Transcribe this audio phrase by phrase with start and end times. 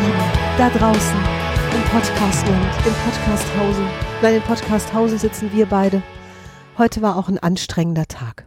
[0.00, 0.12] Lieben,
[0.56, 1.16] da draußen
[1.74, 3.82] im Podcastland, im Podcasthause.
[4.22, 6.02] Nein, im Podcasthause sitzen wir beide.
[6.78, 8.46] Heute war auch ein anstrengender Tag.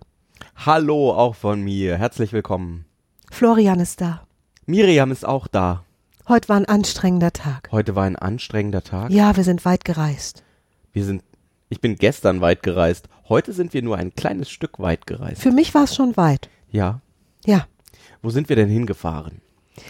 [0.55, 1.97] Hallo auch von mir.
[1.97, 2.85] Herzlich willkommen.
[3.29, 4.23] Florian ist da.
[4.65, 5.83] Miriam ist auch da.
[6.27, 7.69] Heute war ein anstrengender Tag.
[7.71, 9.11] Heute war ein anstrengender Tag.
[9.11, 10.43] Ja, wir sind weit gereist.
[10.91, 11.23] Wir sind
[11.69, 13.09] ich bin gestern weit gereist.
[13.29, 15.43] Heute sind wir nur ein kleines Stück weit gereist.
[15.43, 16.49] Für mich war es schon weit.
[16.71, 17.01] Ja.
[17.45, 17.67] Ja.
[18.23, 19.42] Wo sind wir denn hingefahren?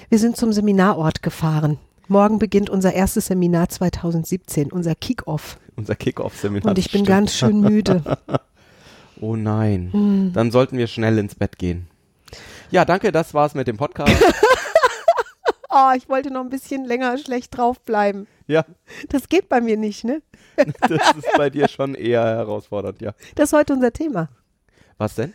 [0.10, 1.80] Wir sind zum Seminarort gefahren.
[2.08, 5.58] Morgen beginnt unser erstes Seminar 2017, unser Kick-Off.
[5.76, 6.72] Unser Kick-Off-Seminar.
[6.72, 8.04] Und ich bin ganz schön müde.
[9.22, 9.90] oh nein.
[9.92, 10.32] Hm.
[10.34, 11.88] Dann sollten wir schnell ins Bett gehen.
[12.72, 14.12] Ja, danke, das war's mit dem Podcast.
[15.70, 18.28] oh, ich wollte noch ein bisschen länger schlecht draufbleiben.
[18.48, 18.66] Ja.
[19.10, 20.22] Das geht bei mir nicht, ne?
[20.56, 23.14] das ist bei dir schon eher herausfordernd, ja.
[23.36, 24.30] Das ist heute unser Thema.
[24.98, 25.34] Was denn?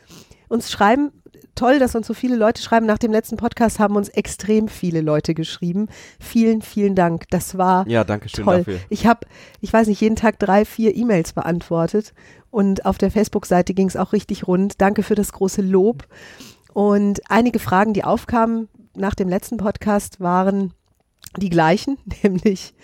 [0.49, 1.13] Uns schreiben,
[1.55, 2.87] toll, dass uns so viele Leute schreiben.
[2.87, 5.89] Nach dem letzten Podcast haben uns extrem viele Leute geschrieben.
[6.21, 7.29] Vielen, vielen Dank.
[7.31, 8.59] Das war ja, danke schön toll.
[8.59, 8.79] dafür.
[8.89, 9.27] Ich habe,
[9.61, 12.15] ich weiß nicht, jeden Tag drei, vier E-Mails beantwortet
[12.51, 14.81] und auf der Facebook-Seite ging es auch richtig rund.
[14.81, 16.07] Danke für das große Lob.
[16.73, 20.73] Und einige Fragen, die aufkamen nach dem letzten Podcast, waren
[21.37, 22.75] die gleichen, nämlich,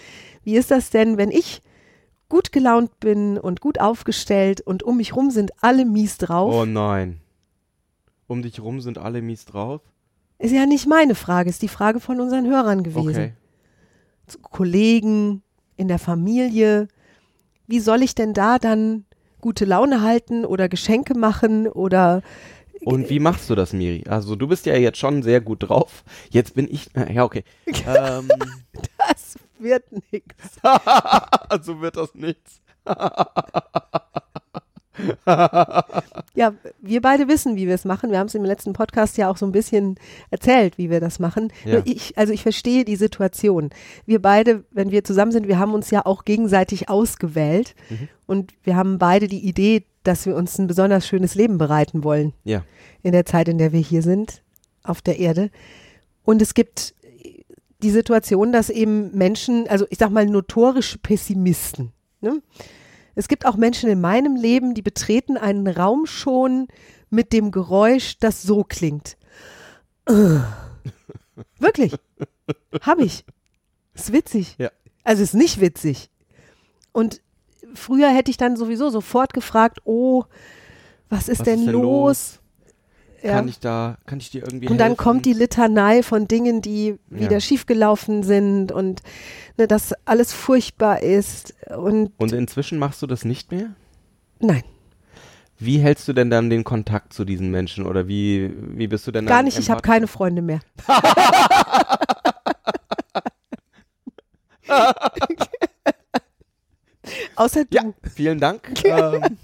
[0.42, 1.62] wie ist das denn, wenn ich
[2.28, 6.52] gut gelaunt bin und gut aufgestellt und um mich rum sind alle mies drauf?
[6.52, 7.20] Oh nein.
[8.27, 9.80] Um dich rum sind alle mies drauf?
[10.39, 13.08] Ist ja nicht meine Frage, ist die Frage von unseren Hörern gewesen.
[13.08, 13.33] Okay.
[14.27, 15.42] Zu Kollegen,
[15.77, 16.89] in der Familie.
[17.66, 19.05] Wie soll ich denn da dann
[19.41, 22.22] gute Laune halten oder Geschenke machen oder
[22.84, 24.05] und wie machst du das, Miri?
[24.08, 26.05] Also du bist ja jetzt schon sehr gut drauf.
[26.31, 26.91] Jetzt bin ich.
[27.11, 27.42] Ja, okay.
[27.66, 28.28] ähm,
[29.09, 30.59] das wird nichts.
[31.48, 32.61] also wird das nichts.
[35.27, 38.11] ja, wir beide wissen, wie wir es machen.
[38.11, 39.97] Wir haben es im letzten Podcast ja auch so ein bisschen
[40.31, 41.53] erzählt, wie wir das machen.
[41.65, 41.82] Ja.
[41.84, 43.71] Ich, also ich verstehe die Situation.
[44.06, 48.09] Wir beide, wenn wir zusammen sind, wir haben uns ja auch gegenseitig ausgewählt mhm.
[48.27, 52.33] und wir haben beide die Idee, dass wir uns ein besonders schönes Leben bereiten wollen.
[52.44, 52.62] Ja.
[53.03, 54.43] In der Zeit, in der wir hier sind,
[54.83, 55.50] auf der Erde.
[56.25, 56.94] Und es gibt
[57.83, 62.41] die Situation, dass eben Menschen, also ich sag mal notorische Pessimisten, ne?
[63.14, 66.69] Es gibt auch Menschen in meinem Leben, die betreten einen Raum schon
[67.10, 69.16] mit dem Geräusch, das so klingt.
[71.58, 71.94] Wirklich.
[72.80, 73.24] Hab ich.
[73.94, 74.56] Ist witzig.
[74.58, 74.70] Ja.
[75.04, 76.10] Also ist nicht witzig.
[76.92, 77.20] Und
[77.74, 80.24] früher hätte ich dann sowieso sofort gefragt, oh,
[81.08, 81.82] was ist, was denn, ist denn los?
[81.82, 82.41] los?
[83.24, 83.32] Ja.
[83.32, 85.02] Kann ich da, kann ich dir irgendwie Und dann helfen?
[85.02, 87.40] kommt die Litanei von Dingen, die wieder Ja.
[87.40, 89.00] schiefgelaufen sind und
[89.56, 91.54] ne, dass alles furchtbar ist.
[91.74, 93.70] Und, Und inzwischen machst du das nicht mehr?
[94.40, 94.62] nein,
[95.58, 99.10] Wie hältst du denn dann den Kontakt zu diesen Menschen oder wie, wie bist du
[99.12, 99.58] denn gar nicht.
[99.58, 100.60] Ich habe keine Freunde mehr.
[107.36, 107.76] Außer du.
[107.76, 107.82] Ja,
[108.14, 108.62] vielen Dank.
[108.84, 109.38] ähm,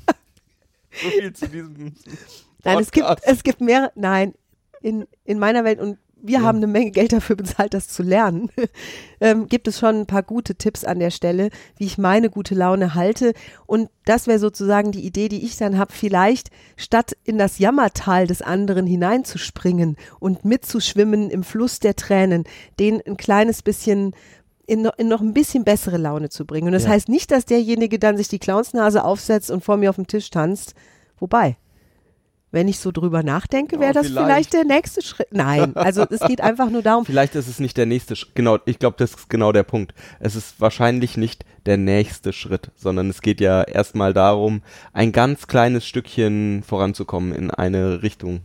[1.02, 1.94] so viel zu diesem
[2.64, 4.34] Nein, es gibt, es gibt mehr, nein,
[4.82, 6.44] in, in meiner Welt und wir Ja.
[6.44, 8.50] haben eine Menge Geld dafür bezahlt, das zu lernen.
[9.22, 11.48] ähm, gibt es schon ein paar gute Tipps an der Stelle,
[11.78, 13.32] wie ich meine gute Laune halte.
[13.64, 18.26] Und das wäre sozusagen die Idee, die ich dann habe, vielleicht statt in das Jammertal
[18.26, 22.44] des anderen hineinzuspringen und mitzuschwimmen im Fluss der Tränen,
[22.78, 24.14] den ein kleines bisschen
[24.66, 26.66] in noch, in noch ein bisschen bessere Laune zu bringen.
[26.68, 26.90] Und das Ja.
[26.90, 30.28] heißt nicht, dass derjenige dann sich die Clownsnase aufsetzt und vor mir auf dem Tisch
[30.28, 30.74] tanzt.
[31.18, 31.56] Wobei,
[32.52, 34.26] wenn ich so drüber nachdenke, wäre Ja, das vielleicht.
[34.26, 34.52] vielleicht.
[34.54, 35.28] der nächste Schritt.
[35.30, 38.34] Nein, also es geht einfach nur darum, Vielleicht ist es nicht der nächste Schritt.
[38.34, 39.94] Genau, ich glaube, das ist genau der Punkt.
[40.18, 44.62] Es ist wahrscheinlich nicht der nächste Schritt, sondern es geht ja erstmal darum,
[44.92, 48.40] ein ganz kleines Stückchen voranzukommen in eine Richtung,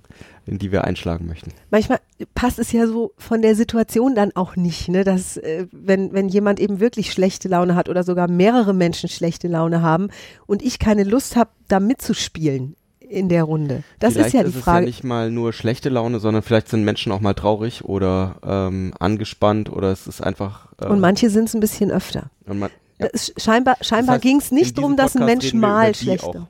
[0.46, 1.52] in die wir einschlagen möchten.
[1.72, 2.00] manchmal
[2.36, 6.30] passt es ja so von der Situation dann auch nicht, ne, dass äh, wenn, wenn
[6.30, 10.10] jemand eben wirklich schlechte Laune hat oder sogar mehrere Menschen schlechte Laune haben
[10.46, 12.76] und ich keine Lust habe, da mitzuspielen
[13.10, 13.84] in der Runde.
[14.00, 14.80] Das vielleicht ist ja die ist es Frage.
[14.82, 18.94] ja nicht mal nur schlechte Laune, sondern vielleicht sind Menschen auch mal traurig oder ähm,
[19.00, 20.68] angespannt oder es ist einfach.
[20.80, 22.30] Äh, und manche sind es ein bisschen öfter.
[22.46, 22.70] man, ja.
[22.98, 26.24] Das ist, scheinbar scheinbar heißt, ging es nicht darum, dass ein Mensch mal die schlecht
[26.24, 26.48] auch.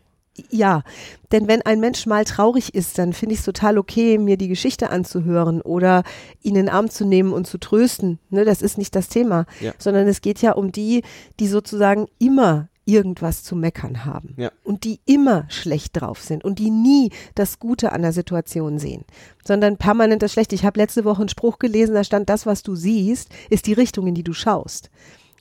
[0.49, 0.83] Ja,
[1.31, 4.49] denn wenn ein Mensch mal traurig ist, dann finde ich es total okay, mir die
[4.49, 6.03] Geschichte anzuhören oder
[6.41, 8.19] ihn in den Arm zu nehmen und zu trösten.
[8.29, 9.71] Ne, das ist nicht das Thema, Ja.
[9.77, 11.03] sondern es geht ja um die,
[11.39, 14.51] die sozusagen immer irgendwas zu meckern haben Ja.
[14.63, 19.03] und die immer schlecht drauf sind und die nie das Gute an der Situation sehen,
[19.43, 20.55] sondern permanent das Schlechte.
[20.55, 23.73] Ich habe letzte Woche einen Spruch gelesen, da stand, das, was du siehst, ist die
[23.73, 24.89] Richtung, in die du schaust.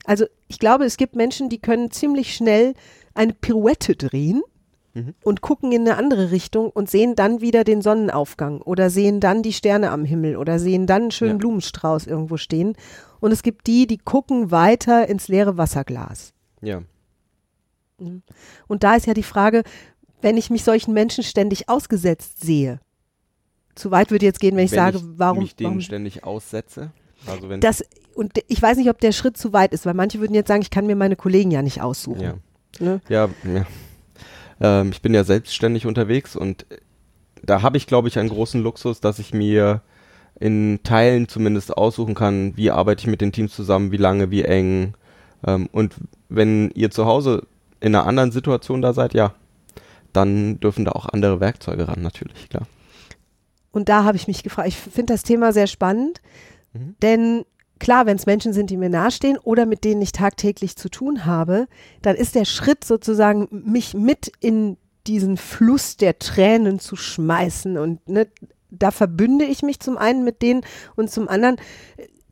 [0.05, 2.75] Also ich glaube, es gibt Menschen, die können ziemlich schnell
[3.15, 4.43] eine Pirouette drehen
[4.97, 5.15] Mhm.
[5.25, 9.43] und gucken in eine andere Richtung und sehen dann wieder den Sonnenaufgang oder sehen dann
[9.43, 11.39] die Sterne am Himmel oder sehen dann einen schönen Ja.
[11.39, 12.77] Blumenstrauß irgendwo stehen.
[13.19, 16.33] Und es gibt die, die gucken weiter ins leere Wasserglas.
[16.63, 16.83] Ja.
[18.67, 19.63] Und da ist ja die Frage,
[20.21, 22.81] wenn ich mich solchen Menschen ständig ausgesetzt sehe,
[23.75, 26.25] zu weit würde jetzt gehen, wenn ich wenn sage, ich warum, mich denen warum ständig
[26.25, 26.93] aussetze.
[27.27, 27.85] Also wenn das
[28.15, 30.63] und ich weiß nicht, ob der Schritt zu weit ist, weil manche würden jetzt sagen,
[30.63, 32.21] ich kann mir meine Kollegen ja nicht aussuchen.
[32.21, 32.35] ja.
[32.81, 33.01] Ne?
[33.09, 33.67] Ja, ja.
[34.61, 36.67] Ähm, ich bin ja selbstständig unterwegs und
[37.43, 39.83] da habe ich, glaube ich, einen großen Luxus, dass ich mir
[40.41, 44.43] in Teilen zumindest aussuchen kann, wie arbeite ich mit den Teams zusammen, wie lange, wie
[44.43, 44.95] eng.
[45.47, 45.95] Ähm, und
[46.29, 47.47] wenn ihr zu Hause
[47.85, 49.35] in einer anderen Situation da seid, ja,
[50.13, 52.67] dann dürfen da auch andere Werkzeuge ran, natürlich, klar.
[53.73, 56.21] Und da habe ich mich gefragt, ich finde das Thema sehr spannend,
[56.73, 56.97] Mhm.
[57.03, 57.45] denn
[57.79, 61.25] klar, wenn es Menschen sind, die mir nahestehen oder mit denen ich tagtäglich zu tun
[61.25, 61.69] habe,
[62.03, 64.77] dann ist der Schritt sozusagen, mich mit in
[65.07, 68.27] diesen Fluss der Tränen zu schmeißen und ne,
[68.71, 70.63] da verbünde ich mich zum einen mit denen
[70.97, 71.57] und zum anderen,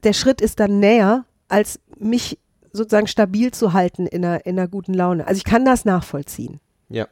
[0.03, 2.39] der Schritt ist dann näher, als mich
[2.73, 5.27] sozusagen stabil zu halten in einer, in einer guten Laune.
[5.27, 7.07] Also ich kann das nachvollziehen Ja.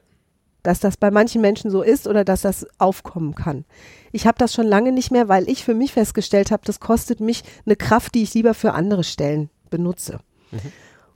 [0.63, 3.65] dass das bei manchen Menschen so ist oder dass das aufkommen kann.
[4.13, 7.21] Ich habe das schon lange nicht mehr, weil ich für mich festgestellt habe, das kostet
[7.21, 10.21] mich eine Kraft, die ich lieber für andere Stellen benutze.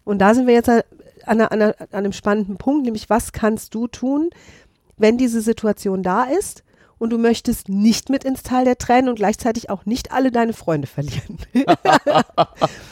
[0.05, 0.83] Und da sind wir jetzt an,
[1.27, 4.31] einer, an, einer, an einem spannenden Punkt, nämlich was kannst du tun,
[4.97, 6.63] wenn diese Situation da ist
[6.99, 10.53] und du möchtest nicht mit ins Tal der Tränen und gleichzeitig auch nicht alle deine
[10.53, 11.39] Freunde verlieren.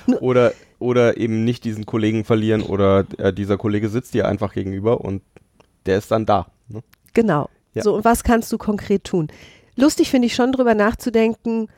[0.20, 5.00] Oder, oder eben nicht diesen Kollegen verlieren oder äh, dieser Kollege sitzt dir einfach gegenüber
[5.00, 5.22] und
[5.86, 6.48] der ist dann da.
[6.68, 6.82] Ne?
[7.14, 7.48] Genau.
[7.74, 7.82] Ja.
[7.82, 9.28] So, und was kannst du konkret tun?
[9.76, 11.68] Lustig finde ich schon drüber nachzudenken,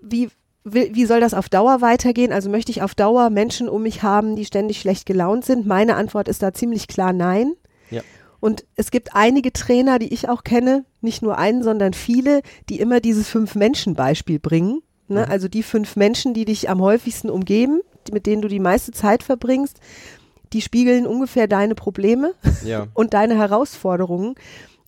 [0.00, 0.30] wie,
[0.62, 2.32] wie, wie soll das auf Dauer weitergehen?
[2.32, 5.66] Also möchte ich auf Dauer Menschen um mich haben, die ständig schlecht gelaunt sind?
[5.66, 7.54] Meine Antwort ist da ziemlich klar nein.
[8.44, 8.48] Ja.
[8.48, 12.78] Und es gibt einige Trainer, die ich auch kenne, nicht nur einen, sondern viele, die
[12.78, 14.82] immer dieses Fünf-Menschen-Beispiel bringen.
[15.08, 15.24] Ne?
[15.24, 15.32] Mhm.
[15.32, 17.80] Also die fünf Menschen, die dich am häufigsten umgeben,
[18.12, 19.80] mit denen du die meiste Zeit verbringst,
[20.52, 22.86] die spiegeln ungefähr deine Probleme Ja.
[22.94, 24.34] und deine Herausforderungen.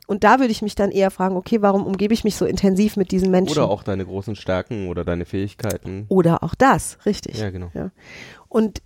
[0.07, 2.97] Und da würde ich mich dann eher fragen, okay, warum umgebe ich mich so intensiv
[2.97, 3.59] mit diesen Menschen?
[3.59, 6.07] Oder auch deine großen Stärken oder deine Fähigkeiten.
[6.09, 7.39] Oder auch das, richtig.
[7.39, 7.71] Ja, genau.
[8.49, 8.83] Und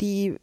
[0.00, 0.36] die,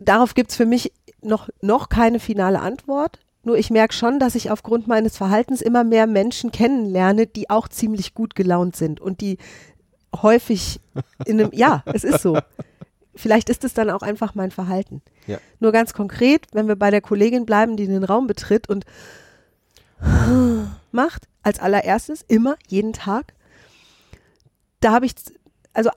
[0.00, 3.18] darauf gibt's für mich noch, noch keine finale Antwort.
[3.42, 7.68] Nur ich merke schon, dass ich aufgrund meines Verhaltens immer mehr Menschen kennenlerne, die auch
[7.68, 9.38] ziemlich gut gelaunt sind und die
[10.14, 10.80] häufig
[11.24, 12.38] in einem, ja, es ist so.
[13.14, 15.02] Vielleicht ist es dann auch einfach mein Verhalten.
[15.26, 15.38] Ja.
[15.58, 18.84] Nur ganz konkret, wenn wir bei der Kollegin bleiben, die den Raum betritt und
[20.92, 23.34] macht, als allererstes, immer, jeden Tag,
[24.80, 25.14] da habe ich
[25.72, 25.90] also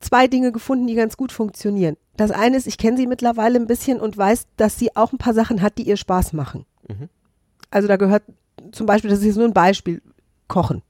[0.00, 1.96] zwei Dinge gefunden, die ganz gut funktionieren.
[2.16, 5.18] Das eine ist, ich kenne sie mittlerweile ein bisschen und weiß, dass sie auch ein
[5.18, 6.66] paar Sachen hat, die ihr Spaß machen.
[6.88, 7.08] Mhm.
[7.70, 8.24] Also da gehört
[8.72, 10.02] zum Beispiel, das ist jetzt nur ein Beispiel,
[10.48, 10.82] Kochen.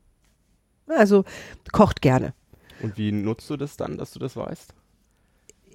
[0.89, 1.25] Also
[1.73, 2.35] kocht gerne.
[2.83, 4.75] Und wie nutzt du das dann, dass du das weißt?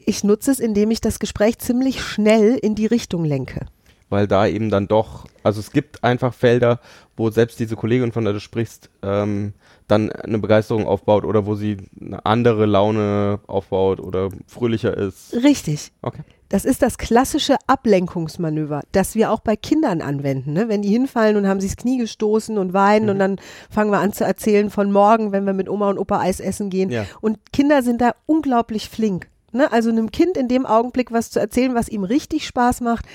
[0.06, 3.68] Ich nutze es, indem ich das Gespräch ziemlich schnell in die Richtung lenke.
[4.10, 6.80] Weil da eben dann doch, also es gibt einfach Felder,
[7.18, 9.54] wo selbst diese Kollegin, von der du sprichst, ähm,
[9.88, 15.34] dann eine Begeisterung aufbaut oder wo sie eine andere Laune aufbaut oder fröhlicher ist.
[15.34, 15.92] Richtig.
[16.04, 16.22] Okay.
[16.50, 20.54] Das ist das klassische Ablenkungsmanöver, das wir auch bei Kindern anwenden.
[20.54, 20.69] Ne?
[20.69, 23.12] Wenn die hinfallen und haben sich das Knie gestoßen und weinen Mhm.
[23.12, 23.35] und dann
[23.71, 26.69] fangen wir an zu erzählen von morgen, wenn wir mit Oma und Opa Eis essen
[26.69, 26.92] gehen.
[26.92, 27.06] Ja.
[27.21, 29.28] Und Kinder sind da unglaublich flink.
[29.52, 29.71] Ne?
[29.71, 33.06] Also einem Kind in dem Augenblick was zu erzählen, was ihm richtig Spaß macht.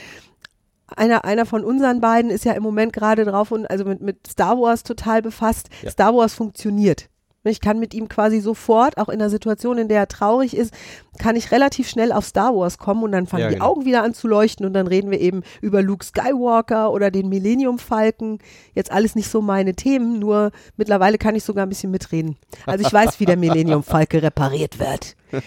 [0.96, 4.26] Einer, einer von unseren beiden ist ja im Moment gerade drauf und also mit, mit
[4.26, 5.68] Star Wars total befasst.
[5.82, 5.90] Ja.
[5.90, 7.08] Star Wars funktioniert.
[7.42, 10.74] Ich kann mit ihm quasi sofort, auch in einer Situation, in der er traurig ist,
[11.18, 13.66] kann ich relativ schnell auf Star Wars kommen und dann fangen Ja, die genau.
[13.70, 17.30] Augen wieder an zu leuchten und dann reden wir eben über Luke Skywalker oder den
[17.30, 18.40] Millennium Falken.
[18.74, 22.36] Jetzt alles nicht so meine Themen, nur mittlerweile kann ich sogar ein bisschen mitreden.
[22.66, 25.16] Also ich weiß, wie der Millennium Falke repariert wird.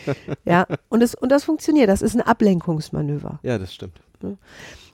[0.46, 1.90] Ja, und das, und das funktioniert.
[1.90, 3.40] Das ist ein Ablenkungsmanöver.
[3.44, 4.00] Ja, das stimmt.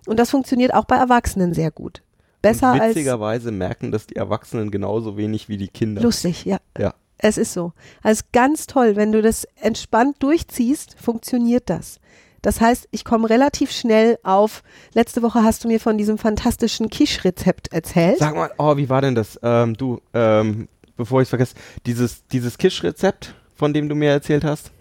[0.10, 2.02] Und das funktioniert auch bei Erwachsenen sehr gut.
[2.42, 6.02] Besser Und als witzigerweise merken das die Erwachsenen genauso wenig wie die Kinder.
[6.02, 6.58] lustig, ja.
[6.78, 6.96] Ja.
[7.20, 7.74] Es ist so.
[8.02, 12.00] Also ganz toll, wenn du das entspannt durchziehst, funktioniert das.
[12.42, 14.64] Das heißt, ich komme relativ schnell auf,
[14.94, 18.18] letzte Woche hast du mir von diesem fantastischen Quiche-Rezept erzählt.
[18.18, 19.38] Sag mal, oh, wie war denn das?
[19.44, 24.46] Ähm, du, ähm, bevor ich es vergesse, dieses, dieses Kisch-Rezept, von dem du mir erzählt
[24.46, 24.72] hast?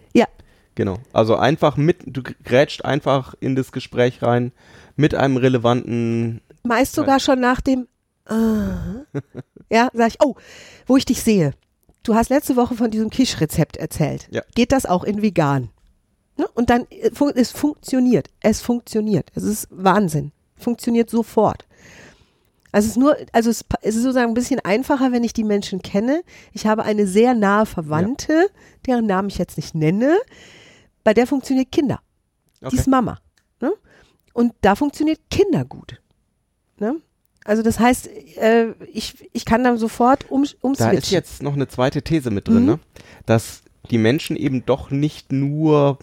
[0.79, 0.99] Genau.
[1.11, 4.53] Also einfach mit, du grätscht einfach in das Gespräch rein
[4.95, 7.89] mit einem relevanten, Meist sogar schon nach dem
[8.29, 9.19] äh,
[9.69, 10.35] Ja, sag ich, oh,
[10.87, 11.51] wo ich dich sehe.
[12.03, 14.29] Du hast letzte Woche von diesem Quiche-Rezept erzählt.
[14.31, 14.41] Ja.
[14.55, 15.69] Geht das auch in vegan?
[16.37, 16.47] Ne?
[16.53, 18.29] Und dann, äh, es funktioniert.
[18.39, 19.33] Es funktioniert.
[19.35, 20.31] Es ist Wahnsinn.
[20.55, 21.65] funktioniert sofort.
[22.71, 25.43] Also es ist nur, also es, es ist sozusagen ein bisschen einfacher, wenn ich die
[25.43, 26.23] Menschen kenne.
[26.53, 28.47] Ich habe eine sehr nahe Verwandte, ja.
[28.87, 30.17] deren Namen ich jetzt nicht nenne,
[31.09, 32.01] bei der funktioniert Kinder.
[32.61, 32.69] Okay.
[32.69, 33.17] Die ist Mama.
[33.61, 33.71] Ne?
[34.31, 35.99] Und da funktioniert Kinder gut.
[36.77, 36.97] Ne?
[37.43, 40.91] Also das heißt, äh, ich, ich kann dann sofort um, umswitchen.
[40.91, 42.65] Da ist jetzt noch eine zweite These mit drin, mhm.
[42.65, 42.79] ne?
[43.25, 45.97] dass die Menschen eben doch nicht nur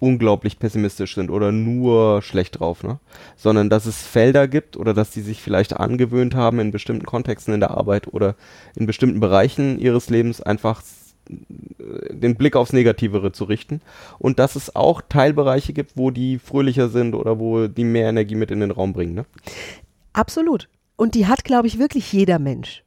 [0.00, 2.98] unglaublich pessimistisch sind oder nur schlecht drauf, ne?
[3.36, 7.54] Sondern dass es Felder gibt oder dass die sich vielleicht angewöhnt haben, in bestimmten Kontexten
[7.54, 8.34] in der Arbeit oder
[8.74, 10.82] in bestimmten Bereichen ihres Lebens einfach
[11.28, 13.80] den Blick aufs Negativere zu richten
[14.18, 18.34] und dass es auch Teilbereiche gibt, wo die fröhlicher sind oder wo die mehr Energie
[18.34, 19.14] mit in den Raum bringen.
[19.14, 19.24] Ne?
[20.12, 20.68] Absolut.
[20.96, 22.84] Und die hat, glaube ich, wirklich jeder Mensch.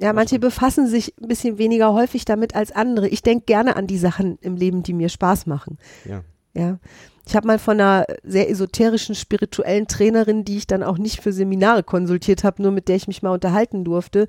[0.00, 3.08] Ja, manche befassen sich ein bisschen weniger häufig damit als andere.
[3.08, 5.78] Ich denke gerne an die Sachen im Leben, die mir Spaß machen.
[6.06, 6.22] Ja.
[6.54, 6.78] Ja.
[7.26, 11.32] Ich habe mal von einer sehr esoterischen, spirituellen Trainerin, die ich dann auch nicht für
[11.32, 14.26] Seminare konsultiert habe, nur mit der ich mich mal unterhalten durfte,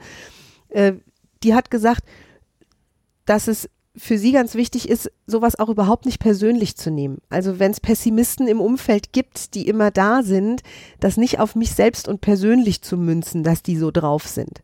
[0.69, 0.93] äh,
[1.41, 2.03] die hat gesagt,
[3.25, 7.17] dass es für sie ganz wichtig ist, sowas auch überhaupt nicht persönlich zu nehmen.
[7.29, 10.61] Also wenn es Pessimisten im Umfeld gibt, die immer da sind,
[10.99, 14.63] das nicht auf mich selbst und persönlich zu münzen, dass die so drauf sind.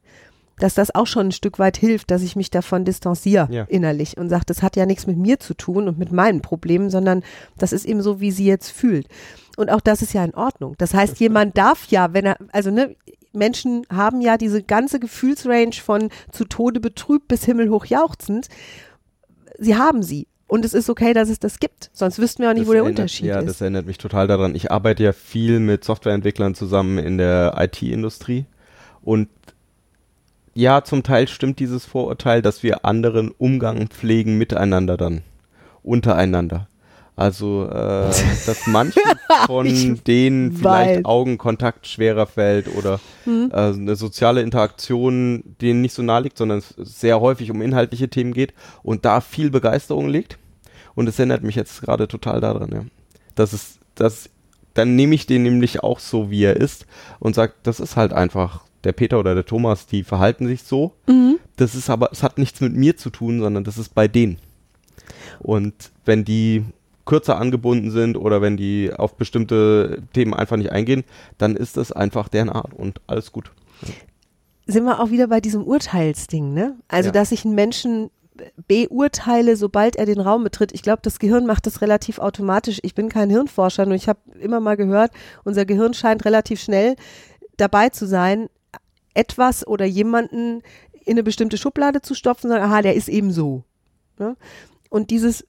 [0.60, 3.64] Dass das auch schon ein Stück weit hilft, dass ich mich davon distanziere ja.
[3.64, 6.90] innerlich und sage, das hat ja nichts mit mir zu tun und mit meinen Problemen,
[6.90, 7.22] sondern
[7.58, 9.08] das ist eben so, wie sie jetzt fühlt.
[9.58, 10.76] Und auch das ist ja in Ordnung.
[10.78, 12.96] Das heißt, jemand darf ja, wenn er, also ne,
[13.38, 18.50] Menschen haben ja diese ganze Gefühlsrange von zu Tode betrübt bis himmelhoch jauchzend
[19.58, 20.27] sie haben sie.
[20.50, 21.89] Und es ist okay, dass es das gibt.
[21.91, 23.41] Sonst wüssten wir auch nicht, das wo der erinnert, Unterschied ja, ist.
[23.41, 24.56] Ja, das erinnert mich total daran.
[24.56, 28.46] Ich arbeite ja viel mit Softwareentwicklern zusammen in der IT-Industrie.
[29.01, 29.27] Und
[30.53, 35.22] ja, zum Teil stimmt dieses Vorurteil, dass wir anderen Umgang pflegen miteinander dann.
[35.84, 36.70] Untereinander.
[37.18, 38.12] Also, äh,
[38.46, 39.02] dass manchen
[39.48, 43.50] von denen vielleicht Augenkontakt schwerer fällt oder hm.
[43.52, 48.08] äh, eine soziale Interaktion denen nicht so nahe liegt, sondern es sehr häufig um inhaltliche
[48.08, 50.38] Themen geht und da viel Begeisterung liegt.
[50.94, 52.82] Und es erinnert mich jetzt gerade total daran, ja.
[53.34, 54.30] Das ist, das,
[54.76, 56.86] dann nehme ich den nämlich auch so, wie er ist
[57.20, 60.94] und sage, das ist halt einfach der Peter oder der Thomas, die verhalten sich so.
[61.08, 61.40] Mhm.
[61.56, 64.38] Das ist aber, es hat nichts mit mir zu tun, sondern das ist bei denen.
[65.40, 65.74] Und
[66.06, 66.64] wenn die
[67.08, 71.04] kürzer angebunden sind oder wenn die auf bestimmte Themen einfach nicht eingehen,
[71.40, 73.52] dann ist das einfach deren Art und alles gut.
[74.68, 76.76] Sind wir auch wieder bei diesem Urteilsding, ne?
[76.90, 77.14] Also, ja.
[77.14, 78.12] dass ich einen Menschen
[78.68, 80.72] beurteile, sobald er den Raum betritt.
[80.72, 82.80] Ich glaube, das Gehirn macht das relativ automatisch.
[82.84, 85.12] Ich bin kein Hirnforscher, nur ich habe immer mal gehört,
[85.44, 86.96] unser Gehirn scheint relativ schnell
[87.58, 88.50] dabei zu sein,
[89.14, 90.62] etwas oder jemanden
[91.06, 93.64] in eine bestimmte Schublade zu stopfen und sagen, aha, der ist eben so.
[94.20, 94.36] Ne?
[94.90, 95.46] Und dieses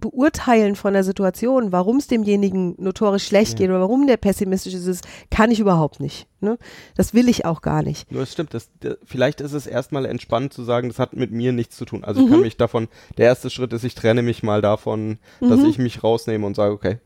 [0.00, 3.58] Beurteilen von der Situation, warum es demjenigen notorisch schlecht ja.
[3.58, 6.26] geht oder warum der pessimistisch ist, kann ich überhaupt nicht.
[6.40, 6.58] Ne?
[6.96, 8.10] Das will ich auch gar nicht.
[8.10, 11.30] Nur es stimmt, das, der, vielleicht ist es erstmal entspannend zu sagen, das hat mit
[11.30, 12.02] mir nichts zu tun.
[12.02, 12.44] Also ich kann mhm.
[12.44, 12.88] mich davon,
[13.18, 15.66] der erste Schritt ist, ich trenne mich mal davon, dass mhm.
[15.66, 16.98] ich mich rausnehme und sage, okay,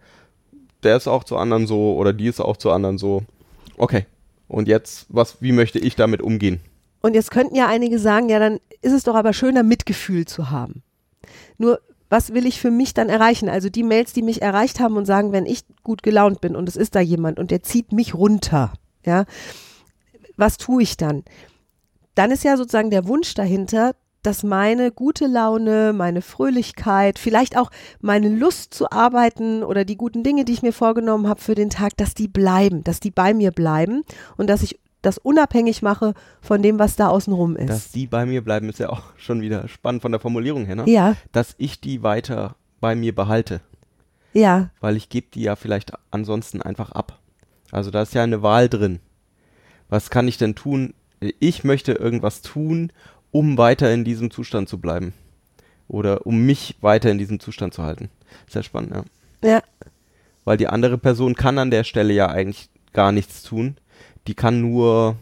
[0.84, 3.22] der ist auch zu anderen so oder die ist auch zu anderen so.
[3.76, 4.06] Okay.
[4.48, 6.60] Und jetzt, was, wie möchte ich damit umgehen?
[7.00, 10.50] Und jetzt könnten ja einige sagen, ja, dann ist es doch aber schöner, Mitgefühl zu
[10.50, 10.82] haben.
[11.58, 11.80] Nur
[12.14, 13.48] was will ich für mich dann erreichen?
[13.48, 16.68] Also die Mails, die mich erreicht haben und sagen, wenn ich gut gelaunt bin und
[16.68, 18.72] es ist da jemand und der zieht mich runter,
[19.04, 19.24] ja,
[20.36, 21.24] was tue ich dann?
[22.14, 27.72] Dann ist ja sozusagen der Wunsch dahinter, dass meine gute Laune, meine Fröhlichkeit, vielleicht auch
[28.00, 31.68] meine Lust zu arbeiten oder die guten Dinge, die ich mir vorgenommen habe für den
[31.68, 34.02] Tag, dass die bleiben, dass die bei mir bleiben
[34.36, 37.68] und dass ich das unabhängig mache von dem, was da außenrum ist.
[37.68, 40.76] Dass die bei mir bleiben, ist ja auch schon wieder spannend von der Formulierung her,
[40.76, 40.84] ne?
[40.86, 41.16] Ja.
[41.32, 43.60] Dass ich die weiter bei mir behalte.
[44.32, 44.70] Ja.
[44.80, 47.20] Weil ich gebe die ja vielleicht ansonsten einfach ab.
[47.70, 49.00] Also da ist ja eine Wahl drin.
[49.88, 50.94] Was kann ich denn tun?
[51.38, 52.92] Ich möchte irgendwas tun,
[53.30, 55.14] um weiter in diesem Zustand zu bleiben.
[55.86, 58.10] Oder um mich weiter in diesem Zustand zu halten.
[58.48, 59.48] Sehr spannend, ja.
[59.48, 59.62] Ja.
[60.44, 63.76] Weil die andere Person kann an der Stelle ja eigentlich gar nichts tun
[64.26, 65.16] die kann nur,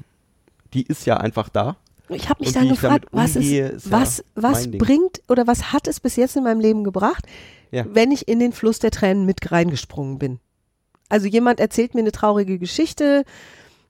[0.74, 1.76] die ist ja einfach da.
[2.08, 5.88] Ich habe mich dann gefragt, was, umgehe, ist, was, ja was bringt oder was hat
[5.88, 7.24] es bis jetzt in meinem Leben gebracht,
[7.70, 7.84] ja.
[7.88, 10.40] wenn ich in den Fluss der Tränen mit reingesprungen bin.
[11.08, 13.24] Also jemand erzählt mir eine traurige Geschichte,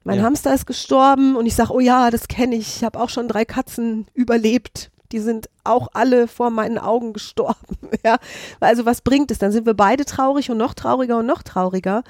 [0.04, 0.24] mein ja.
[0.24, 3.28] Hamster ist gestorben und ich sage, oh ja, das kenne ich, ich habe auch schon
[3.28, 4.90] drei Katzen überlebt.
[5.12, 7.76] Die sind auch alle vor meinen Augen gestorben.
[8.04, 8.18] Ja,
[8.60, 9.38] also was bringt es?
[9.38, 12.02] Dann sind wir beide traurig und noch trauriger und noch trauriger.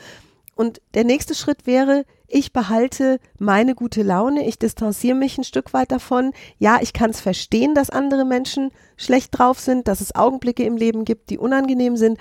[0.54, 5.72] Und der nächste Schritt wäre, ich behalte meine gute Laune, ich distanziere mich ein Stück
[5.72, 6.32] weit davon.
[6.58, 10.76] Ja, ich kann es verstehen, dass andere Menschen schlecht drauf sind, dass es Augenblicke im
[10.76, 12.18] Leben gibt, die unangenehm sind.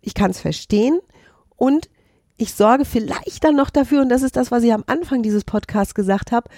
[0.00, 1.00] Ich kann es verstehen
[1.56, 1.88] und
[2.36, 5.44] ich sorge vielleicht dann noch dafür, und das ist das, was ich am Anfang dieses
[5.44, 6.50] Podcasts gesagt habe,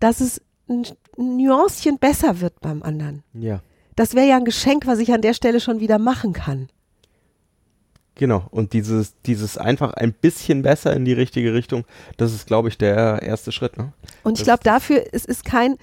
[0.00, 3.22] dass es ein, Nuancchen besser wird beim anderen.
[3.32, 3.60] Ja.
[3.94, 6.68] Das wäre ja ein Geschenk, was ich an der Stelle schon wieder machen kann.
[8.16, 11.84] Genau, und dieses, dieses einfach ein bisschen besser in die richtige Richtung,
[12.16, 13.76] das ist, glaube ich, der erste Schritt.
[13.76, 13.92] Ne?
[14.22, 15.76] Und ich glaube dafür, es ist kein,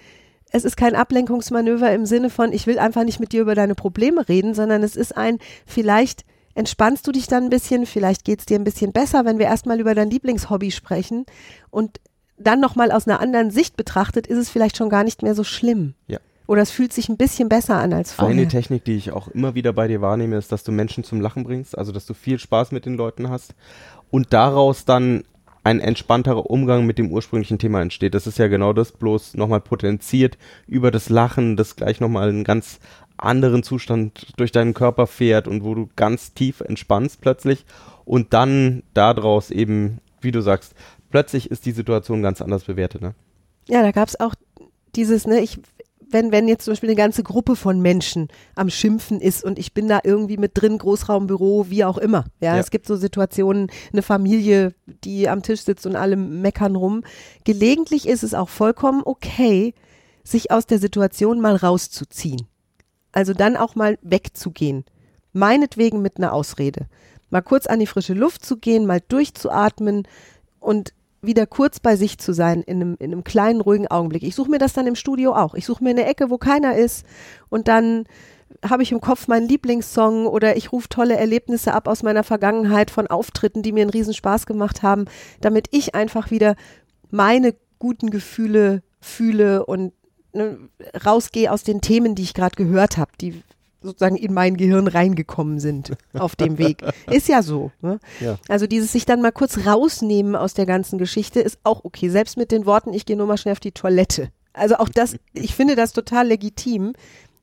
[0.51, 3.75] es ist kein Ablenkungsmanöver im Sinne von, ich will einfach nicht mit dir über deine
[3.75, 5.37] Probleme reden, sondern es ist ein,
[5.67, 6.25] vielleicht
[6.55, 9.45] entspannst du dich dann ein bisschen, vielleicht geht es dir ein bisschen besser, wenn wir
[9.45, 11.25] erstmal über dein Lieblingshobby sprechen
[11.69, 11.99] und
[12.37, 15.43] dann nochmal aus einer anderen Sicht betrachtet, ist es vielleicht schon gar nicht mehr so
[15.43, 15.93] schlimm.
[16.07, 16.19] Ja.
[16.47, 18.35] Oder es fühlt sich ein bisschen besser an als vorher.
[18.35, 21.21] Eine Technik, die ich auch immer wieder bei dir wahrnehme, ist, dass du Menschen zum
[21.21, 23.55] Lachen bringst, also dass du viel Spaß mit den Leuten hast
[24.11, 25.23] und daraus dann
[25.63, 28.13] ein entspannterer Umgang mit dem ursprünglichen Thema entsteht.
[28.13, 32.43] Das ist ja genau das, bloß nochmal potenziert über das Lachen, das gleich nochmal einen
[32.43, 32.79] ganz
[33.15, 37.65] anderen Zustand durch deinen Körper fährt und wo du ganz tief entspannst plötzlich
[38.03, 40.73] und dann daraus eben, wie du sagst,
[41.09, 43.01] plötzlich ist die Situation ganz anders bewertet.
[43.01, 43.13] Ne?
[43.69, 44.35] Ja, da gab es auch
[44.95, 45.59] dieses, ne, ich,
[46.13, 49.73] wenn, wenn jetzt zum Beispiel eine ganze Gruppe von Menschen am Schimpfen ist und ich
[49.73, 52.25] bin da irgendwie mit drin, Großraumbüro, wie auch immer.
[52.39, 52.59] Ja, Ja.
[52.59, 57.03] es gibt so Situationen, eine Familie, die am Tisch sitzt und alle meckern rum.
[57.43, 59.73] Gelegentlich ist es auch vollkommen okay,
[60.23, 62.47] sich aus der Situation mal rauszuziehen.
[63.11, 64.85] Also dann auch mal wegzugehen.
[65.33, 66.87] Meinetwegen mit einer Ausrede.
[67.29, 70.07] Mal kurz an die frische Luft zu gehen, mal durchzuatmen
[70.59, 70.93] und
[71.23, 74.23] wieder kurz bei sich zu sein in einem, in einem kleinen, ruhigen Augenblick.
[74.23, 75.55] Ich suche mir das dann im Studio auch.
[75.55, 77.05] Ich suche mir eine Ecke, wo keiner ist
[77.49, 78.05] und dann
[78.63, 82.91] habe ich im Kopf meinen Lieblingssong oder ich rufe tolle Erlebnisse ab aus meiner Vergangenheit
[82.91, 85.05] von Auftritten, die mir einen riesen Spaß gemacht haben,
[85.41, 86.55] damit ich einfach wieder
[87.09, 89.93] meine guten Gefühle fühle und
[90.33, 90.57] ne,
[91.05, 93.41] rausgehe aus den Themen, die ich gerade gehört habe, die
[93.83, 96.81] sozusagen in mein Gehirn reingekommen sind auf dem Weg.
[97.11, 97.71] Ist ja so.
[97.81, 97.99] Ne?
[98.19, 98.37] Ja.
[98.47, 102.09] Also dieses sich dann mal kurz rausnehmen aus der ganzen Geschichte ist auch okay.
[102.09, 104.29] Selbst mit den Worten, ich gehe nur mal schnell auf die Toilette.
[104.53, 106.93] Also auch das, ich finde das total legitim,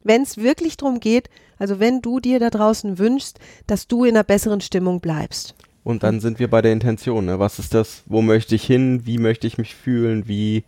[0.05, 4.17] wenn es wirklich darum geht, also wenn du dir da draußen wünschst, dass du in
[4.17, 5.55] einer besseren Stimmung bleibst.
[5.83, 7.27] Und dann sind wir bei der Intention.
[7.27, 7.38] Ne?
[7.38, 8.03] Was ist das?
[8.07, 9.07] Wo möchte ich hin?
[9.07, 10.29] Wie möchte ich mich fühlen?
[10.29, 10.64] Wie,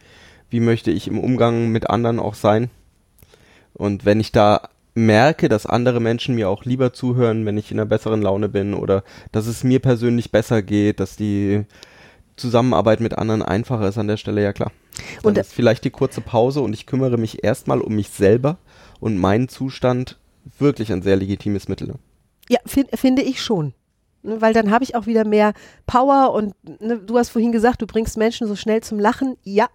[0.51, 2.71] wie möchte ich im Umgang mit anderen auch sein?
[3.75, 7.79] Und wenn ich da merke, dass andere Menschen mir auch lieber zuhören, wenn ich in
[7.79, 11.65] einer besseren Laune bin oder dass es mir persönlich besser geht, dass die
[12.37, 14.73] Zusammenarbeit mit anderen einfacher ist an der Stelle, ja klar.
[15.23, 18.59] Dann Und- ist vielleicht die kurze Pause und ich kümmere mich erstmal um mich selber
[19.01, 20.19] und meinen Zustand
[20.59, 21.89] wirklich ein sehr legitimes Mittel.
[21.89, 21.95] Ne?
[22.49, 23.75] Ja, fin finde ich schon.
[24.23, 25.53] Ne, Weil dann habe ich auch wieder mehr
[25.87, 29.37] Power und ne, du hast vorhin gesagt, du bringst Menschen so schnell zum Lachen.
[29.43, 29.69] Ja,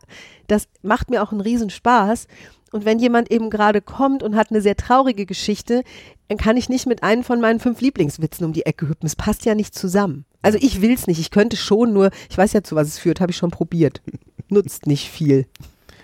[0.48, 2.28] das macht mir auch einen Riesenspaß.
[2.72, 5.84] Und wenn jemand eben gerade kommt und hat eine sehr traurige Geschichte,
[6.28, 9.06] dann kann ich nicht mit einem von meinen fünf Lieblingswitzen um die Ecke hüpfen.
[9.06, 10.26] Es passt ja nicht zusammen.
[10.42, 11.20] Also ich will es nicht.
[11.20, 14.02] Ich könnte schon, nur ich weiß ja, zu was es führt, habe ich schon probiert.
[14.50, 15.46] Nutzt nicht viel.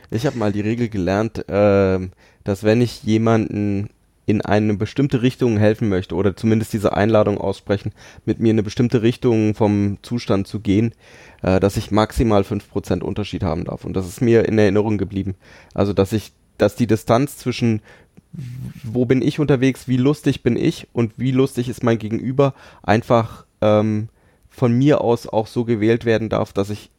[0.10, 2.12] Ich habe mal die Regel gelernt, ähm,
[2.44, 3.90] dass wenn ich jemanden
[4.26, 7.92] in eine bestimmte Richtung helfen möchte oder zumindest diese Einladung aussprechen,
[8.26, 10.94] mit mir in eine bestimmte Richtung vom Zustand zu gehen,
[11.42, 13.84] äh, dass ich maximal 5% Unterschied haben darf.
[13.86, 15.36] Und das ist mir in Erinnerung geblieben.
[15.74, 17.82] Also, dass ich, dass die Distanz zwischen
[18.84, 23.46] wo bin ich unterwegs, wie lustig bin ich und wie lustig ist mein Gegenüber, einfach
[23.62, 24.10] ähm,
[24.50, 26.90] von mir aus auch so gewählt werden darf, dass ich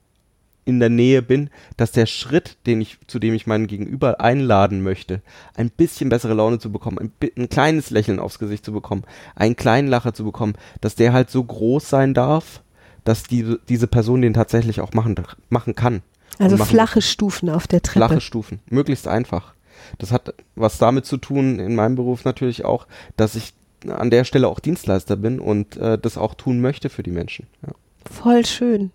[0.65, 4.83] in der Nähe bin, dass der Schritt, den ich, zu dem ich meinen Gegenüber einladen
[4.83, 5.21] möchte,
[5.55, 9.57] ein bisschen bessere Laune zu bekommen, ein, ein kleines Lächeln aufs Gesicht zu bekommen, einen
[9.57, 12.63] kleinen Lacher zu bekommen, dass der halt so groß sein darf,
[13.05, 15.15] dass die, diese Person den tatsächlich auch machen,
[15.51, 16.03] machen kann.
[16.39, 18.07] Also machen flache Stufen auf der Treppe.
[18.07, 19.55] flache Stufen, möglichst einfach.
[19.99, 23.53] Das hat was damit zu tun, in meinem Beruf natürlich auch, dass ich
[23.87, 27.47] an der Stelle auch Dienstleister bin und äh, das auch tun möchte für die Menschen.
[27.67, 27.75] Ja.
[28.11, 28.93] Voll schön.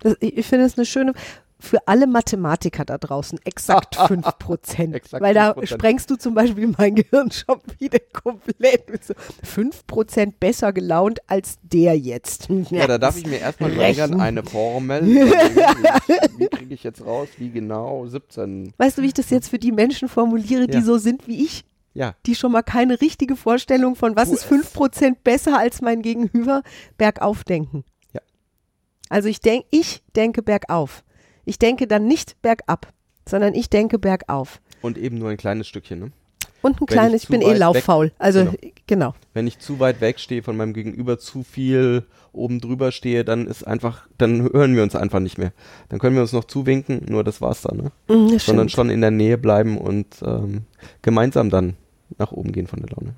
[0.00, 1.12] Das, ich finde es eine schöne,
[1.58, 4.94] für alle Mathematiker da draußen, exakt 5 Prozent.
[4.94, 5.66] Exakt Weil da 5%.
[5.66, 11.20] sprengst du zum Beispiel mein Gehirn schon wieder komplett mit so 5 Prozent besser gelaunt
[11.28, 12.48] als der jetzt.
[12.70, 14.20] Ja, da darf ich mir erstmal Rechnen.
[14.20, 15.06] eine Formel.
[15.06, 17.28] wie kriege ich jetzt raus?
[17.38, 18.06] Wie genau?
[18.06, 18.74] 17.
[18.76, 20.82] Weißt du, wie ich das jetzt für die Menschen formuliere, die Ja.
[20.84, 21.64] so sind wie ich?
[21.94, 25.80] Ja, Die schon mal keine richtige Vorstellung von, was Tu ist 5 Prozent besser als
[25.80, 26.62] mein Gegenüber,
[26.98, 27.84] bergauf denken.
[29.08, 31.04] Also ich denke, ich denke bergauf.
[31.44, 32.92] Ich denke dann nicht bergab,
[33.28, 34.60] sondern ich denke bergauf.
[34.82, 35.98] und eben nur ein kleines Stückchen.
[36.00, 36.12] Ne?
[36.62, 38.12] Und ein kleines, ich ich bin eh lauffaul.
[38.18, 38.56] Also Genau.
[38.86, 39.14] genau.
[39.34, 43.46] Wenn ich zu weit weg stehe von meinem Gegenüber, zu viel oben drüber stehe, dann
[43.46, 45.52] ist einfach, dann hören wir uns einfach nicht mehr.
[45.88, 47.76] Dann können wir uns noch zuwinken, nur das war's dann.
[47.76, 47.92] Ne?
[48.08, 48.76] Mhm, das Sondern stimmt.
[48.76, 50.62] schon in der Nähe bleiben und ähm,
[51.02, 51.76] gemeinsam dann
[52.18, 53.14] nach oben gehen von der Laune.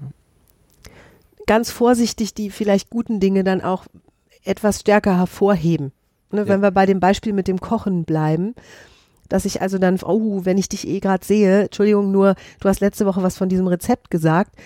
[1.47, 3.87] Ganz vorsichtig die vielleicht guten Dinge dann auch
[4.45, 5.93] etwas stärker hervorheben.
[6.31, 6.49] Ne, Ja.
[6.49, 8.55] Wenn wir bei dem Beispiel mit dem Kochen bleiben,
[9.29, 12.81] dass ich also dann, oh, wenn ich dich eh gerade sehe, Entschuldigung, nur du hast
[12.81, 14.57] letzte Woche was von diesem Rezept gesagt.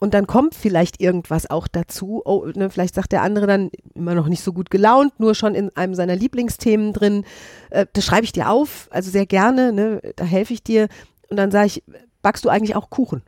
[0.00, 2.22] Und dann kommt vielleicht irgendwas auch dazu.
[2.24, 5.54] Oh, ne, vielleicht sagt der andere dann immer noch nicht so gut gelaunt, nur schon
[5.56, 7.24] in einem seiner Lieblingsthemen drin.
[7.70, 10.88] Äh, das schreibe ich dir auf, also sehr gerne, ne, da helfe ich dir.
[11.30, 11.84] Und dann sage ich,
[12.22, 13.22] backst du eigentlich auch Kuchen?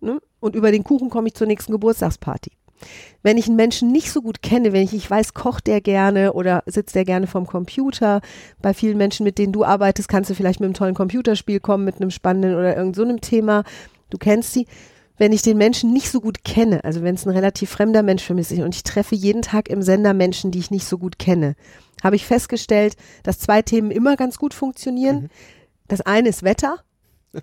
[0.00, 0.20] Ne?
[0.40, 2.50] Und über den Kuchen komme ich zur nächsten Geburtstagsparty.
[3.22, 6.32] Wenn ich einen Menschen nicht so gut kenne, wenn ich nicht weiß, kocht der gerne
[6.32, 8.20] oder sitzt der gerne vom Computer,
[8.60, 11.84] bei vielen Menschen, mit denen du arbeitest, kannst du vielleicht mit einem tollen Computerspiel kommen,
[11.84, 13.64] mit einem spannenden oder irgend so einem Thema.
[14.10, 14.66] Du kennst sie.
[15.18, 18.24] Wenn ich den Menschen nicht so gut kenne, also wenn es ein relativ fremder Mensch
[18.24, 20.98] für mich ist und ich treffe jeden Tag im Sender Menschen, die ich nicht so
[20.98, 21.54] gut kenne,
[22.02, 25.28] habe ich festgestellt, dass zwei Themen immer ganz gut funktionieren.
[25.86, 26.78] Das eine ist Wetter.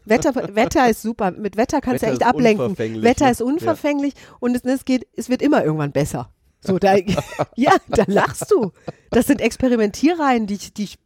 [0.06, 1.32] Wetter, Wetter ist super.
[1.32, 2.78] Mit Wetter kannst Wetter du echt ablenken.
[3.04, 3.32] Wetter ne?
[3.32, 6.32] ist unverfänglich und es, es geht, es wird immer irgendwann besser.
[6.62, 6.96] So, da,
[7.56, 8.72] ja, da lachst du.
[9.12, 11.00] Das sind Experimentierreihen, die, ich- die ich,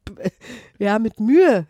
[0.79, 1.65] ja, mit Mühe.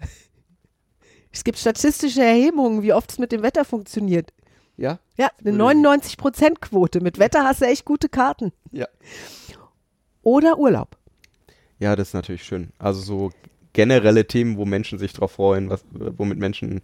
[1.32, 4.32] Es gibt statistische Erhebungen, wie oft es mit dem Wetter funktioniert.
[4.78, 5.00] Ja?
[5.18, 7.02] Ja, eine Würde ich- 99%-Quote.
[7.02, 8.54] Mit Wetter hast du echt gute Karten.
[8.72, 8.88] Ja.
[10.22, 10.98] Oder Urlaub.
[11.80, 12.72] Ja, das ist natürlich schön.
[12.80, 13.32] Also so
[13.74, 16.82] generelle Themen, wo Menschen sich drauf freuen, was, womit Menschen,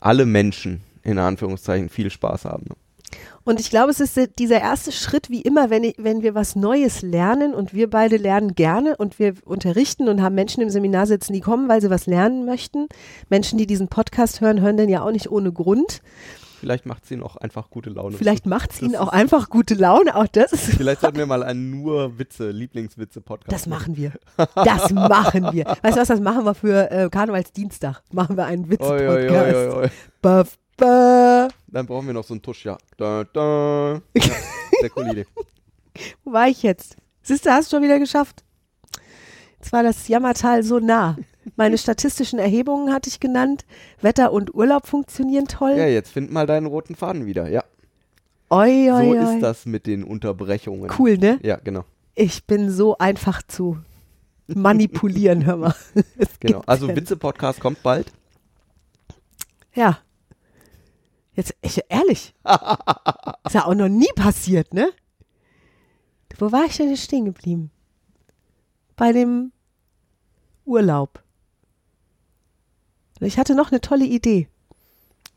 [0.00, 2.64] alle Menschen in Anführungszeichen viel Spaß haben.
[2.68, 2.76] Ne?
[3.44, 6.56] Und ich glaube, es ist dieser erste Schritt, wie immer, wenn, ich, wenn wir was
[6.56, 11.06] Neues lernen und wir beide lernen gerne und wir unterrichten und haben Menschen im Seminar
[11.06, 12.88] sitzen, die kommen, weil sie was lernen möchten.
[13.28, 16.02] Menschen, die diesen Podcast hören, hören den ja auch nicht ohne Grund.
[16.60, 18.16] Vielleicht macht es ihnen auch einfach gute Laune.
[18.16, 20.16] Vielleicht macht es ihnen auch einfach gute Laune.
[20.16, 24.12] Auch das ist, Vielleicht sollten wir mal einen nur Witze, Lieblingswitze-Podcast das machen wir.
[24.54, 25.64] Das machen wir.
[25.82, 28.02] Weißt du was, das machen wir für äh, Karnevalsdienstag.
[28.12, 29.92] Machen wir einen Witze-Podcast.
[30.22, 31.54] Buff, buff.
[31.68, 32.78] Dann brauchen wir noch so einen Tusch, ja.
[32.96, 34.00] Da, da.
[34.14, 34.22] ja
[34.80, 35.26] sehr coole Idee.
[36.24, 36.96] Wo war ich jetzt?
[37.22, 38.44] Siehst du, hast du schon wieder geschafft.
[39.58, 41.16] Jetzt war das Jammertal so nah.
[41.54, 43.64] Meine statistischen Erhebungen hatte ich genannt.
[44.00, 45.74] Wetter und Urlaub funktionieren toll.
[45.76, 47.48] Ja, jetzt find mal deinen roten Faden wieder.
[47.48, 47.62] Ja,
[48.50, 49.34] oi, oi, so oi.
[49.34, 50.90] ist das mit den Unterbrechungen.
[50.98, 51.38] Cool, ne?
[51.42, 51.84] Ja, genau.
[52.14, 53.78] Ich bin so einfach zu
[54.48, 55.74] manipulieren, hör mal.
[56.18, 56.62] Es genau.
[56.66, 58.12] Also Witze-Podcast kommt bald.
[59.74, 59.98] Ja.
[61.34, 62.34] Jetzt, ich, ehrlich.
[63.44, 64.90] ist ja auch noch nie passiert, ne?
[66.38, 67.70] Wo war ich denn stehen geblieben?
[68.96, 69.52] Bei dem
[70.64, 71.22] Urlaub.
[73.20, 74.48] Ich hatte noch eine tolle Idee.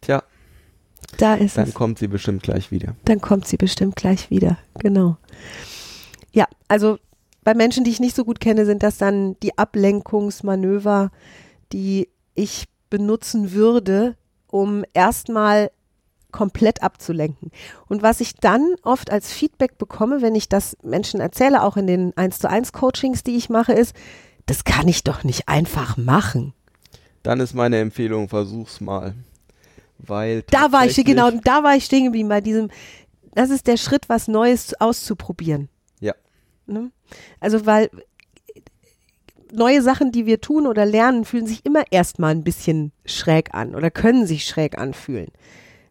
[0.02, 0.24] Tja,
[1.18, 1.74] Da ist dann es.
[1.74, 2.96] kommt sie bestimmt gleich wieder.
[3.06, 4.58] Dann kommt sie bestimmt gleich wieder.
[4.80, 5.18] Genau.
[6.32, 6.98] Ja, also
[7.44, 11.12] bei Menschen, die ich nicht so gut kenne, sind das dann die Ablenkungsmanöver,
[11.72, 14.16] die ich benutzen würde,
[14.48, 15.72] um erstmal
[16.32, 17.52] komplett abzulenken.
[17.88, 21.88] Und was ich dann oft als Feedback bekomme, wenn ich das Menschen erzähle, auch in
[21.88, 23.96] den 1 zu 1 Coachings, die ich mache, ist,
[24.46, 26.54] das kann ich doch nicht einfach machen.
[27.24, 29.14] Dann ist meine Empfehlung, versuch's mal.
[29.98, 32.70] Weil Da war ich, genau, da war ich stehen geblieben bei diesem,
[33.34, 35.70] das ist der Schritt, was Neues auszuprobieren.
[36.00, 36.14] Ja.
[36.66, 36.92] Ne?
[37.40, 37.90] Also, weil
[39.52, 43.76] neue Sachen, die wir tun oder lernen, fühlen sich immer erstmal ein bisschen schräg an
[43.76, 45.30] oder können sich schräg anfühlen.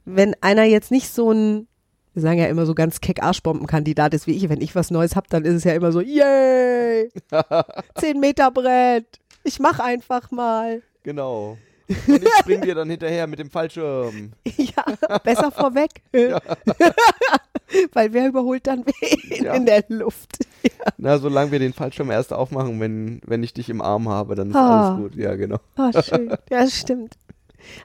[0.04, 1.66] Wenn einer jetzt nicht so ein,
[2.14, 5.16] wir sagen ja immer so ganz keck Arschbombenkandidat ist wie ich, wenn ich was Neues
[5.16, 7.10] habe, dann ist es ja immer so, yay,
[7.96, 9.06] 10 Meter Brett,
[9.44, 10.82] ich mach einfach mal.
[11.02, 11.56] Genau.
[12.06, 14.32] Und ich spring dir dann hinterher mit dem Fallschirm.
[14.56, 14.84] Ja,
[15.24, 15.90] besser vorweg.
[17.92, 19.54] Weil wer überholt dann wen Ja.
[19.54, 20.38] in der Luft?
[20.96, 24.50] Na, solange wir den Fallschirm erst aufmachen, wenn, wenn ich dich im Arm habe, dann
[24.50, 24.88] ist Ah.
[24.94, 25.14] alles gut.
[25.16, 25.58] Ja, genau.
[25.76, 26.28] Oh, schön.
[26.50, 27.14] Ja, das stimmt.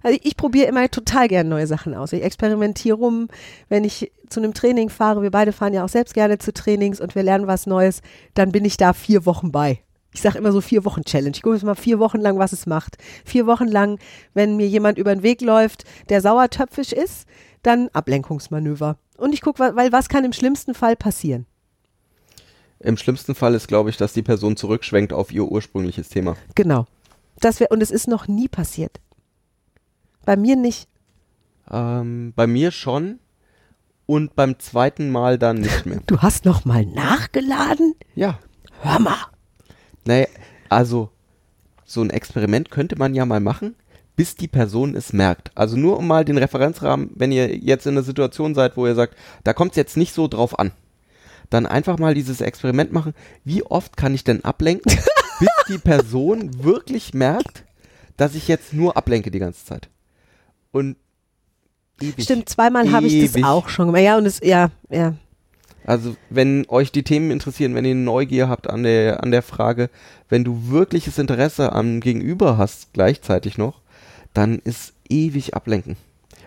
[0.01, 2.13] Also ich, ich probiere immer total gerne neue Sachen aus.
[2.13, 3.27] Ich experimentiere rum,
[3.69, 5.21] wenn ich zu einem Training fahre.
[5.21, 8.01] Wir beide fahren ja auch selbst gerne zu Trainings und wir lernen was Neues.
[8.33, 9.79] Dann bin ich da vier Wochen bei.
[10.13, 11.35] Ich sage immer so vier Wochen Challenge.
[11.35, 12.97] Ich gucke jetzt mal vier Wochen lang, was es macht.
[13.25, 13.99] Vier Wochen lang,
[14.33, 17.27] wenn mir jemand über den Weg läuft, der sauertöpfisch ist,
[17.63, 18.97] dann Ablenkungsmanöver.
[19.17, 21.45] Und ich gucke, weil was kann im schlimmsten Fall passieren?
[22.79, 26.35] Im schlimmsten Fall ist, glaube ich, dass die Person zurückschwenkt auf ihr ursprüngliches Thema.
[26.53, 26.85] Genau.
[27.39, 28.99] Das wär, und es ist noch nie passiert.
[30.25, 30.89] Bei mir nicht.
[31.71, 33.19] Ähm, bei mir schon
[34.05, 36.01] und beim zweiten Mal dann nicht mehr.
[36.07, 37.95] Du hast noch mal nachgeladen?
[38.15, 38.39] Ja.
[38.81, 39.17] Hör mal.
[40.05, 40.27] Naja,
[40.69, 41.09] also
[41.85, 43.75] so ein Experiment könnte man ja mal machen,
[44.15, 45.51] bis die Person es merkt.
[45.55, 48.95] Also nur um mal den Referenzrahmen, wenn ihr jetzt in einer Situation seid, wo ihr
[48.95, 50.71] sagt, da kommt es jetzt nicht so drauf an,
[51.49, 53.13] dann einfach mal dieses Experiment machen.
[53.43, 54.91] Wie oft kann ich denn ablenken,
[55.39, 57.65] bis die Person wirklich merkt,
[58.17, 59.89] dass ich jetzt nur ablenke die ganze Zeit?
[60.71, 60.97] Und
[62.01, 62.23] ewig.
[62.23, 64.03] Stimmt, zweimal habe ich das auch schon gemacht.
[64.03, 65.15] Ja, und es, ja, ja.
[65.85, 69.89] Also wenn euch die Themen interessieren, wenn ihr Neugier habt an der, an der Frage,
[70.29, 73.81] wenn du wirkliches Interesse am Gegenüber hast gleichzeitig noch,
[74.33, 75.97] dann ist ewig ablenken.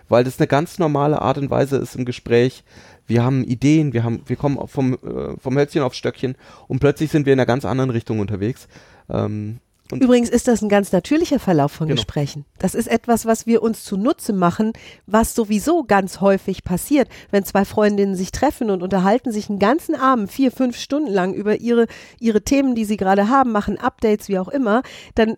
[0.09, 2.63] Weil das eine ganz normale Art und Weise ist im Gespräch.
[3.05, 6.35] Wir haben Ideen, wir haben, wir kommen vom, äh, vom Hölzchen aufs Stöckchen
[6.67, 8.67] und plötzlich sind wir in einer ganz anderen Richtung unterwegs.
[9.09, 9.59] Ähm,
[9.91, 11.95] und Übrigens ist das ein ganz natürlicher Verlauf von genau.
[11.95, 12.45] Gesprächen.
[12.59, 14.73] Das ist etwas, was wir uns zunutze machen,
[15.05, 19.95] was sowieso ganz häufig passiert, wenn zwei Freundinnen sich treffen und unterhalten sich einen ganzen
[19.95, 21.87] Abend, vier, fünf Stunden lang über ihre,
[22.19, 24.81] ihre Themen, die sie gerade haben, machen Updates, wie auch immer,
[25.15, 25.35] dann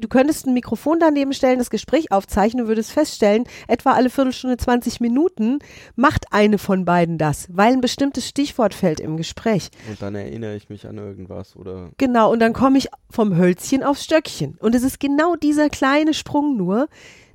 [0.00, 4.56] du könntest ein Mikrofon daneben stellen, das Gespräch aufzeichnen und würdest feststellen, etwa alle Viertelstunde,
[4.56, 5.58] 20 Minuten
[5.96, 9.70] macht eine von beiden das, weil ein bestimmtes Stichwort fällt im Gespräch.
[9.88, 11.90] Und dann erinnere ich mich an irgendwas oder.
[11.98, 14.56] Genau, und dann komme ich vom Hölzchen aufs Stöckchen.
[14.60, 16.88] Und es ist genau dieser kleine Sprung nur.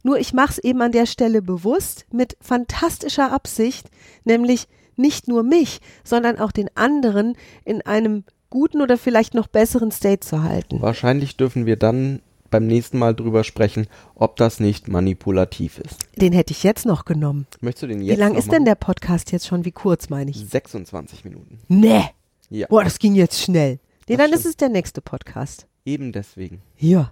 [0.04, 3.88] Nur ich mache es eben an der Stelle bewusst mit fantastischer Absicht,
[4.26, 9.92] nämlich nicht nur mich, sondern auch den anderen in einem guten oder vielleicht noch besseren
[9.92, 10.82] State zu halten.
[10.82, 12.22] Wahrscheinlich dürfen wir dann
[12.54, 15.98] beim nächsten Mal drüber sprechen, ob das nicht manipulativ ist.
[16.16, 17.48] Den hätte ich jetzt noch genommen.
[17.62, 19.66] Möchtest du den jetzt Wie lang ist denn der Podcast jetzt schon?
[19.66, 20.38] Wie kurz meine ich?
[20.38, 21.58] 26 Minuten.
[21.68, 22.04] Nee.
[22.52, 22.68] Ja.
[22.68, 23.80] Boah, das ging jetzt schnell.
[24.08, 24.40] Nee, das dann stimmt.
[24.40, 25.66] ist es der nächste Podcast.
[25.84, 26.62] Eben deswegen.
[26.78, 27.12] Ja.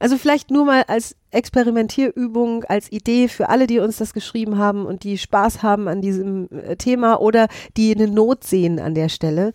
[0.00, 4.86] Also vielleicht nur mal als Experimentierübung, als Idee für alle, die uns das geschrieben haben
[4.86, 9.08] und die Spaß haben an diesem äh, Thema oder die eine Not sehen an der
[9.08, 9.54] Stelle.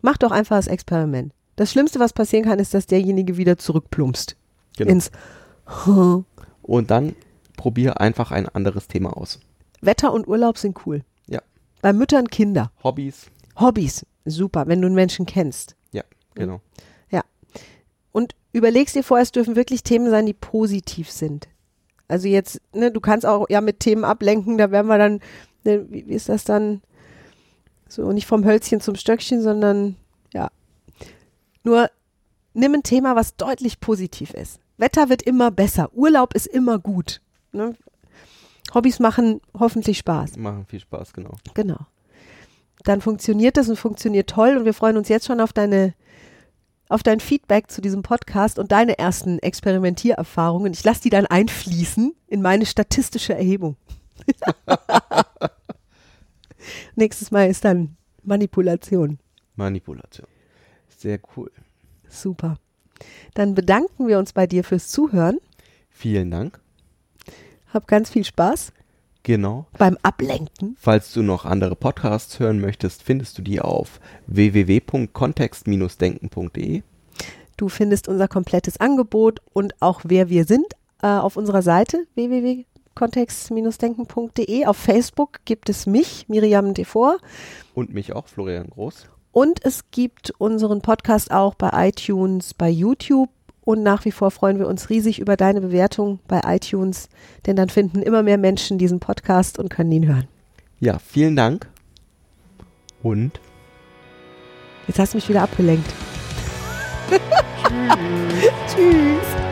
[0.00, 1.34] Mach doch einfach das Experiment.
[1.56, 4.36] Das Schlimmste, was passieren kann, ist, dass derjenige wieder zurückplumpst.
[4.76, 4.90] Genau.
[4.90, 5.10] Ins
[6.62, 7.14] Und dann
[7.56, 9.40] probier einfach ein anderes Thema aus.
[9.80, 11.04] Wetter und Urlaub sind cool.
[11.26, 11.40] Ja.
[11.82, 12.72] Bei Müttern Kinder.
[12.82, 13.26] Hobbys.
[13.56, 14.06] Hobbys.
[14.24, 15.76] Super, wenn du einen Menschen kennst.
[15.92, 16.02] Ja,
[16.34, 16.60] genau.
[17.10, 17.22] Ja.
[18.12, 21.48] Und überlegst dir vorher, es dürfen wirklich Themen sein, die positiv sind.
[22.08, 25.20] Also jetzt, ne, du kannst auch ja mit Themen ablenken, da werden wir dann,
[25.64, 26.82] ne, wie, wie ist das dann?
[27.88, 29.96] So, nicht vom Hölzchen zum Stöckchen, sondern
[30.32, 30.50] ja.
[31.62, 31.90] Nur
[32.54, 34.58] nimm ein Thema, was deutlich positiv ist.
[34.76, 37.20] Wetter wird immer besser, Urlaub ist immer gut.
[37.52, 37.76] Ne?
[38.74, 40.36] Hobbys machen hoffentlich Spaß.
[40.36, 41.36] Machen viel Spaß, genau.
[41.54, 41.78] Genau.
[42.82, 45.94] Dann funktioniert das und funktioniert toll und wir freuen uns jetzt schon auf deine
[46.88, 50.72] auf dein Feedback zu diesem Podcast und deine ersten Experimentiererfahrungen.
[50.72, 53.76] Ich lasse die dann einfließen in meine statistische Erhebung.
[56.94, 59.18] Nächstes Mal ist dann Manipulation.
[59.56, 60.28] Manipulation.
[60.88, 61.50] Sehr cool.
[62.08, 62.58] Super.
[63.34, 65.36] Dann bedanken wir uns bei dir fürs Zuhören.
[65.90, 66.58] Vielen Dank.
[67.72, 68.72] Hab ganz viel Spaß.
[69.22, 69.66] Genau.
[69.78, 70.76] Beim Ablenken.
[70.78, 76.82] Falls du noch andere Podcasts hören möchtest, findest du die auf www.kontext-denken.de.
[77.56, 80.66] Du findest unser komplettes Angebot und auch wer wir sind
[81.02, 84.66] äh, auf unserer Seite www kontext-denken.de.
[84.66, 87.18] Auf Facebook gibt es mich, Miriam Devor.
[87.74, 89.08] Und mich auch, Florian Groß.
[89.34, 93.30] Und es gibt unseren Podcast auch bei iTunes, bei YouTube.
[93.62, 97.08] Und nach wie vor freuen wir uns riesig über deine Bewertung bei iTunes,
[97.44, 100.28] denn dann finden immer mehr Menschen diesen Podcast und können ihn hören.
[100.78, 101.68] Ja, vielen Dank.
[103.02, 103.40] Und?
[104.86, 105.92] Jetzt hast du mich wieder abgelenkt.
[108.68, 108.72] Tschüss.
[108.72, 109.43] Tschüss.